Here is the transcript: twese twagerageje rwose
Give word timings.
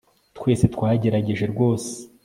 twese 0.37 0.65
twagerageje 0.73 1.43
rwose 1.53 1.91